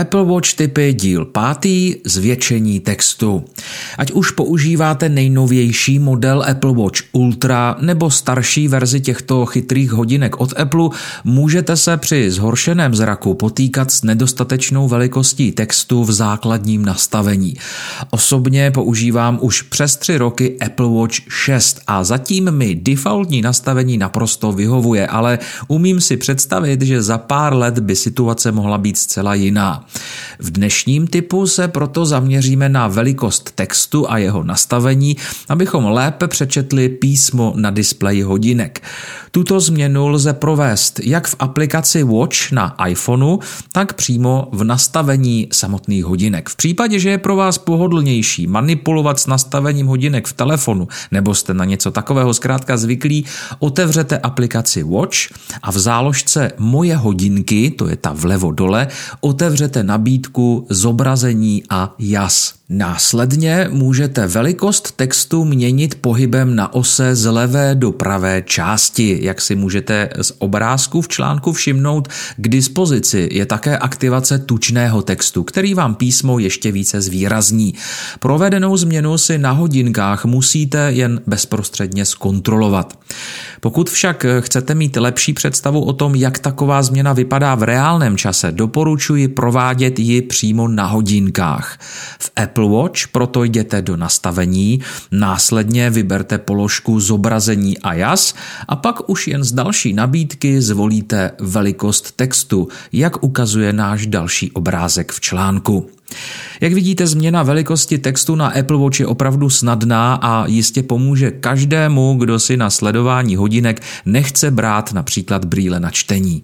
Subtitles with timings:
[0.00, 3.44] Apple Watch typy díl pátý zvětšení textu.
[3.98, 10.60] Ať už používáte nejnovější model Apple Watch Ultra nebo starší verzi těchto chytrých hodinek od
[10.60, 10.88] Apple,
[11.24, 17.54] můžete se při zhoršeném zraku potýkat s nedostatečnou velikostí textu v základním nastavení.
[18.10, 24.52] Osobně používám už přes tři roky Apple Watch 6 a zatím mi defaultní nastavení naprosto
[24.52, 25.38] vyhovuje, ale
[25.68, 29.85] umím si představit, že za pár let by situace mohla být zcela jiná.
[30.38, 35.16] V dnešním typu se proto zaměříme na velikost textu a jeho nastavení,
[35.48, 38.82] abychom lépe přečetli písmo na displeji hodinek.
[39.30, 43.38] Tuto změnu lze provést jak v aplikaci Watch na iPhoneu,
[43.72, 46.48] tak přímo v nastavení samotných hodinek.
[46.48, 51.54] V případě, že je pro vás pohodlnější manipulovat s nastavením hodinek v telefonu nebo jste
[51.54, 53.24] na něco takového zkrátka zvyklí,
[53.58, 55.16] otevřete aplikaci Watch
[55.62, 58.88] a v záložce Moje hodinky, to je ta vlevo dole,
[59.20, 62.54] otevřete nabídku zobrazení a jas.
[62.68, 69.18] Následně můžete velikost textu měnit pohybem na ose z levé do pravé části.
[69.22, 75.42] Jak si můžete z obrázku v článku všimnout, k dispozici je také aktivace tučného textu,
[75.42, 77.74] který vám písmo ještě více zvýrazní.
[78.20, 82.98] Provedenou změnu si na hodinkách musíte jen bezprostředně zkontrolovat.
[83.60, 88.52] Pokud však chcete mít lepší představu o tom, jak taková změna vypadá v reálném čase,
[88.52, 91.78] doporučuji provádět ji přímo na hodinkách.
[92.18, 94.80] V Apple Watch proto jděte do nastavení,
[95.12, 98.34] následně vyberte položku zobrazení a jas
[98.68, 105.12] a pak už jen z další nabídky zvolíte velikost textu, jak ukazuje náš další obrázek
[105.12, 105.90] v článku.
[106.60, 112.16] Jak vidíte, změna velikosti textu na Apple Watch je opravdu snadná a jistě pomůže každému,
[112.18, 116.42] kdo si na sledování hodinek nechce brát například brýle na čtení.